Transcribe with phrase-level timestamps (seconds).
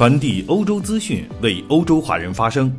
[0.00, 2.74] 传递欧洲资讯，为欧洲华人发声。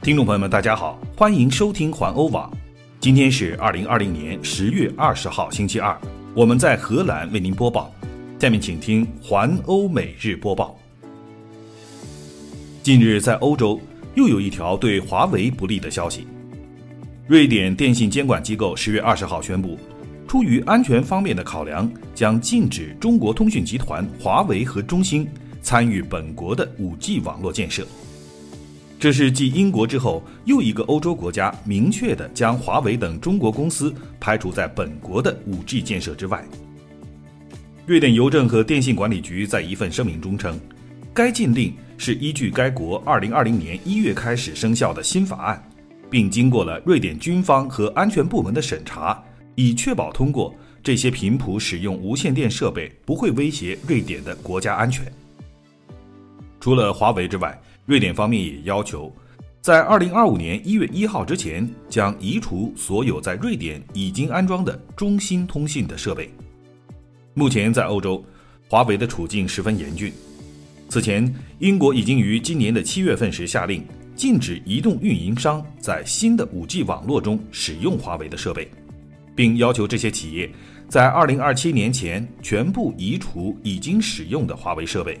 [0.00, 2.50] 听众朋友们，大家好，欢迎收听环欧网。
[2.98, 5.94] 今天是二零二零年十月二十号，星期二。
[6.34, 7.92] 我们在荷兰为您播报。
[8.38, 10.74] 下面请听环欧每日播报。
[12.82, 13.78] 近日，在欧洲
[14.14, 16.26] 又有一条对华为不利的消息。
[17.26, 19.78] 瑞典电信监管机构十月二十号宣布。
[20.26, 25.28] 出于安全方面的考量，将禁止中国通讯集团、华为和中兴
[25.62, 27.86] 参与本国的 5G 网络建设。
[28.98, 36.44] 这是继英国之后又一个欧洲国家明确的将华为等中国公司排除在本国的 5G 建设之外。
[37.84, 40.60] 瑞典邮政和电信管理局在一份声明中称，
[41.12, 45.62] 该禁令是依据该国2020年1月开始生效的新法案，
[46.08, 49.20] 并经过了瑞典军方和安全部门的审查。
[49.54, 55.04] 以确保通过这些频谱使用无线电设备不会威胁瑞典的国家安全。
[56.62, 59.12] 除了华为之外，瑞典方面也要求，
[59.60, 66.30] 在二零二五年一月一号之前将移除所有在瑞典已经安装的中兴通信的设备。
[67.34, 68.24] 目前在欧洲，
[68.68, 70.12] 华为的处境十分严峻。
[70.88, 78.70] 此前，英国已经于今年的七月份时下令禁止移动运营商在新的五 G 网络中使用华为的设备。
[79.34, 80.48] 并要求这些企业
[80.88, 85.18] 在二零二七年前全部移除已经使用的华为设备。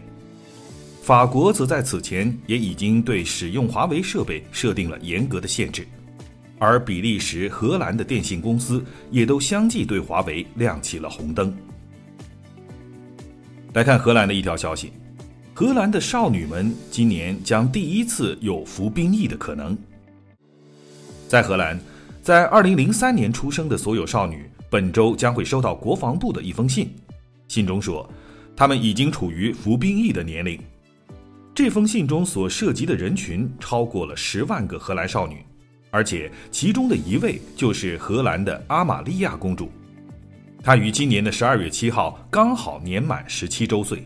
[1.02, 5.84] 法国则在此前也已经对使用华为设备设定了严格的限制，
[6.60, 11.52] 而比利时、荷兰的电信公司也都相继对华为亮起了红灯。
[13.72, 14.92] 来看荷兰的一条消息：
[15.52, 19.76] 荷兰的少女们今年将第一次有服兵役的可能。
[21.26, 21.76] 在荷兰。
[22.22, 26.88] 在二零零三年出生的所有少女，本周将会收到国防部的一封信。
[27.48, 28.08] 信中说，
[28.54, 30.56] 她们已经处于服兵役的年龄。
[31.54, 35.44] 这封信中所涉及的人群超过了十万个荷兰少女，
[35.90, 39.70] 而且其中的一位就是荷兰的阿玛利亚公主。
[40.62, 44.02] 她于今年的十二月七号刚好年满十七周岁。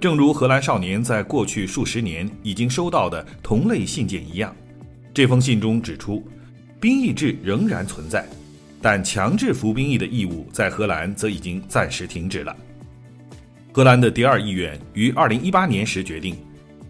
[0.00, 4.54] 正如荷兰少年在过去数十年已经收到的同类信件一样，
[5.12, 6.26] 这封信中指出。
[6.80, 8.28] 兵役制仍然存在，
[8.82, 12.54] 但强制服兵役的义务在荷兰则已经暂时停止了。
[13.74, 16.36] 荷兰的第二议院于二零一八年时决定，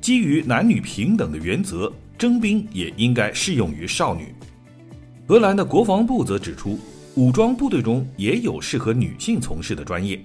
[0.03, 4.35] 基于男女平等的原则，征兵也应该适用于少女。
[5.27, 6.79] 荷兰的国防部则指出，
[7.15, 10.23] 武装部队中也有适合女性从事的专业。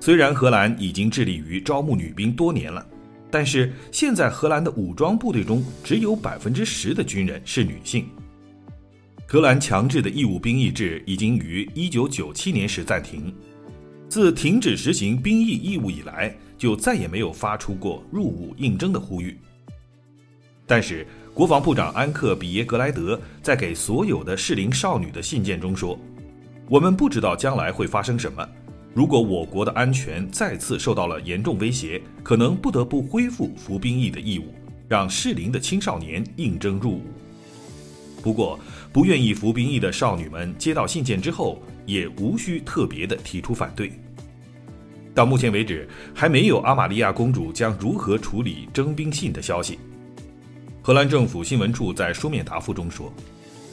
[0.00, 2.86] 虽然荷兰已经致力于招募女兵多年了，
[3.30, 8.06] 但是现在荷兰的武装部队中只有百分之十的军人是女性。
[9.26, 13.30] 荷兰强制的义务兵役制已经于1997年时暂停，
[14.14, 19.36] 自停止实行兵役义务以来，就再也没有发出过入伍应征的呼吁。
[20.68, 21.04] 但是，
[21.34, 25.98] 国防部长安克比耶格莱德在给所有的适龄少女的信件中说
[26.70, 28.48] ：“我们不知道将来会发生什么，
[28.94, 34.54] 如果我国的安全再次受到了严重威胁，可能不得不恢复服兵役的义务，
[34.86, 37.02] 让适龄的青少年应征入伍。”
[38.22, 38.60] 不过，
[38.92, 43.90] 不愿意服兵役的少女们接到信件之后，也无需特别的提出反对。
[45.14, 49.78] 到目前为止，还没有阿玛利亚公主将如何处理征兵信的消息。
[50.82, 53.12] 荷兰政府新闻处在书面答复中说，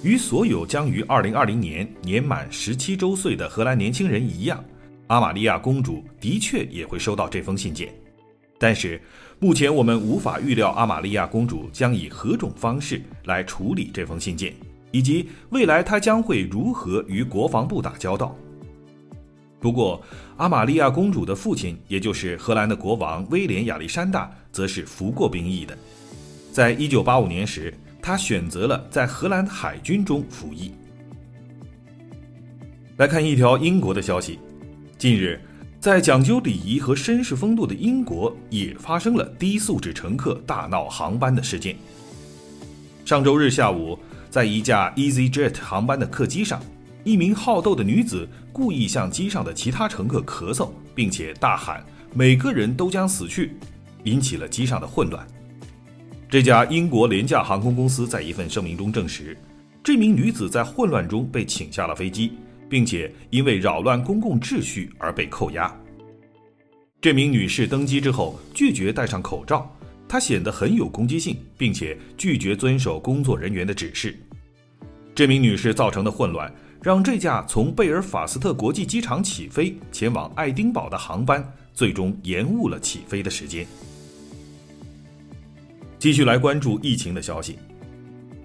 [0.04, 4.64] 与所有将于2020年年满17周岁的荷兰年轻人一样，
[5.08, 7.92] 阿玛利亚公主的确也会收到这封信件。
[8.60, 9.02] 但是，
[9.40, 14.54] 目前我们无法预料阿玛利亚公主将以何种方式来处理这封信件，
[14.92, 18.38] 以及未来她将会如何与国防部打交道。
[19.62, 20.02] 不过，
[20.38, 25.78] 阿玛利亚公主的父亲，也就是荷兰的国王威廉亚历山大，则是服过兵役的。
[26.52, 30.74] 在一九八五年时，他选择了在荷兰海军中服役。
[32.98, 34.40] 来看一条英国的消息，
[34.98, 35.40] 近日。
[35.80, 41.76] 在讲究礼仪和绅士风度的英国，也发生了低素质乘客大闹航班的事件。
[43.04, 43.98] 上周日下午，
[44.30, 46.62] 在一架 EasyJet 航班的客机上，
[47.04, 53.54] 一名好斗的女子故意向机上的其他乘客咳嗽，并且大喊“每个人都将死去”，
[54.06, 55.26] 引起了机上的混乱。
[56.30, 59.38] 这家英国廉价航空公司在一份声明中证实，
[59.84, 62.34] 这名女子在混乱中被请下了飞机。
[62.72, 65.78] 并且因为扰乱公共秩序而被扣押。
[67.02, 69.70] 这名女士登机之后拒绝戴上口罩，
[70.08, 74.18] 她显得很有攻击性，并且拒绝遵守工作人员的指示。
[75.14, 76.50] 这名女士造成的混乱，
[76.82, 83.66] 让这架从贝尔法斯特国际机场起飞前往爱丁堡的航班最终延误了起飞的时间。
[86.00, 87.60] 继续来关注疫情的消息。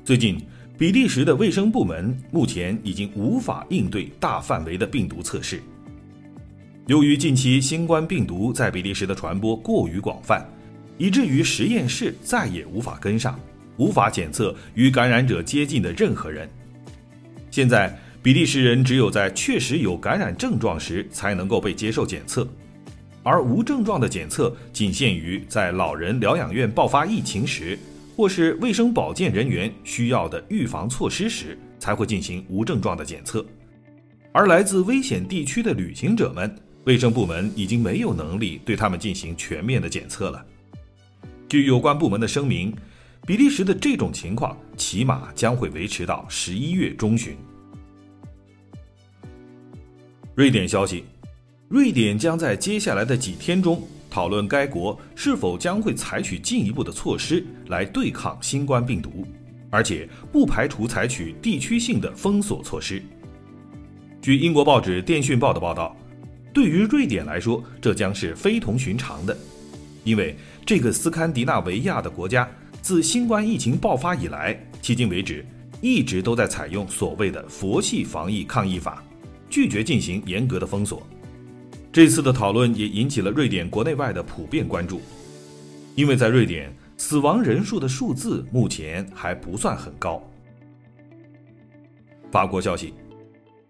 [0.05, 0.39] 最近，
[0.77, 5.63] 比利时的卫生部门目前已经无法应对大范围的病毒测试。
[6.89, 10.47] 由于近期新冠病毒在比利时的传播过于广泛，
[10.99, 13.41] 以至于实验室再也无法跟上，
[13.79, 16.47] 无法检测与感染者接近的任何人。
[17.51, 22.45] 现在，比利时人只有在确实有感染症状时才能够被接受检测，
[23.23, 27.79] 而无症状的检测仅限于在老人疗养院爆发疫情时，
[28.17, 33.47] 或是卫生保健人员需要的预防措施时才会进行无症状的检测。
[34.33, 36.53] 而来自危险地区的旅行者们。
[36.83, 40.45] 卫生部门已经没有能力对他们进行全面的检测了。
[41.49, 42.75] 据有关部门的声明，
[43.25, 47.37] 比利时的这种情况起码将会维持到十一月中旬。
[50.37, 51.03] 瑞典消息，
[51.67, 59.27] 瑞典将在接下来的几天中讨论该国是否将会采取进一步的措施来对抗新冠病毒，
[59.71, 63.03] 而且不排除采取地区性的封锁措施。
[64.21, 65.97] 据英国报纸《电讯报》的报道。
[66.53, 69.35] 对于瑞典来说，这将是非同寻常的，
[70.05, 70.37] 因为
[70.67, 72.47] 这个斯堪的纳维亚的国家
[72.83, 75.45] 自新冠疫情爆发以来，迄今为止
[75.81, 79.05] 一直都在采用所谓的“佛系”防疫抗疫法，
[79.57, 81.03] 拒绝进行严格的封锁。
[81.91, 85.01] 这次的讨论也引起了瑞典国内外的普遍关注，
[85.95, 90.23] 因为在瑞典，死亡人数的数字目前还不算很高。
[92.31, 92.93] 法国消息。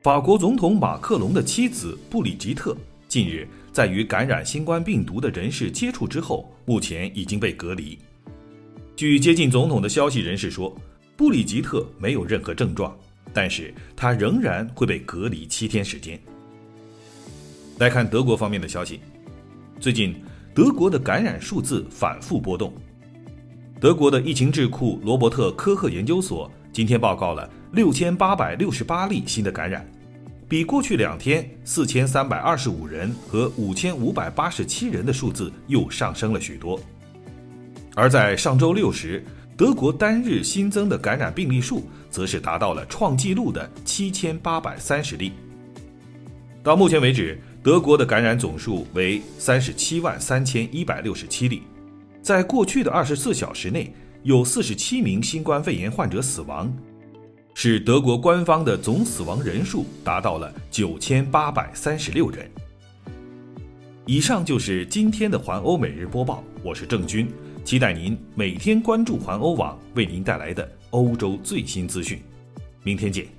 [0.03, 7.97] 法国总统马克龙的妻子布里吉特近日在与感染新冠病毒的人士接触之后，目前已经被隔离。
[8.97, 10.77] 据接近总统的消息人士说，
[11.17, 12.93] 布里吉特没有任何症状，
[13.37, 16.19] 但是他仍然会被隔离七天时间。
[17.79, 18.99] 来看德国方面的消息，
[19.79, 20.17] 最近
[20.55, 22.73] 德国的感染数字反复波动。
[23.79, 29.87] 德国的疫情智库罗伯特科赫研究所今天报告了六千八百六十八例新的感染。
[30.49, 36.81] 比过去两天四千三百二十五人和五千五百八十七人的数字又上升了许多，
[37.95, 39.23] 而在上周六时，
[39.57, 45.33] 德国单日新增的感染病例数则是达到了创纪录的七千八百三十例。
[46.63, 51.63] 到目前为止，德国的感染总数为三十七万三千一百六十七例，
[52.21, 53.95] 在过去的二十四小时内，
[54.25, 56.71] 有四十七名新冠肺炎患者死亡。
[57.55, 62.47] 使德国官方的总死亡人数达到了九千八百三十六人。
[64.05, 67.27] 以上就是今天的环欧每日播报，我是郑军，
[67.67, 72.23] 期待您每天关注环欧网为您带来的欧洲最新资讯。
[72.85, 73.36] 明天见。